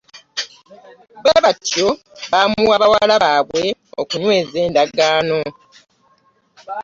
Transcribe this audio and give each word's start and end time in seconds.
Bwebatyo 1.21 1.87
bamuwa 2.31 2.75
bawala 2.81 3.15
babwe 3.23 3.63
okunyweeza 4.01 4.57
endangaano. 4.67 5.39